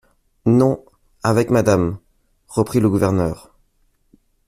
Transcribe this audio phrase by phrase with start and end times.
[0.47, 0.83] Non,
[1.21, 1.99] avec madame,
[2.47, 3.53] reprit le gouverneur.